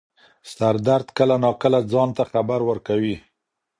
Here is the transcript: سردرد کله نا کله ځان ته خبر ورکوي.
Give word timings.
سردرد 0.53 1.07
کله 1.17 1.35
نا 1.43 1.51
کله 1.61 1.79
ځان 1.91 2.09
ته 2.17 2.23
خبر 2.31 2.59
ورکوي. 2.69 3.15